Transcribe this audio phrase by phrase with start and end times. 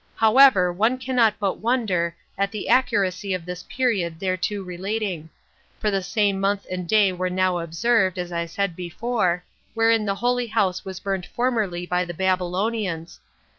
[0.15, 5.29] However, one cannot but wonder at the accuracy of this period thereto relating;
[5.79, 9.43] for the same month and day were now observed, as I said before,
[9.75, 13.19] wherein the holy house was burnt formerly by the Babylonians.